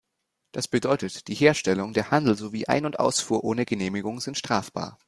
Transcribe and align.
Das 0.51 0.67
bedeutet, 0.67 1.27
die 1.27 1.35
Herstellung, 1.35 1.93
der 1.93 2.09
Handel 2.09 2.33
sowie 2.35 2.65
Ein- 2.67 2.87
und 2.87 2.97
Ausfuhr 2.97 3.43
ohne 3.43 3.65
Genehmigung 3.67 4.19
sind 4.19 4.35
strafbar. 4.35 4.99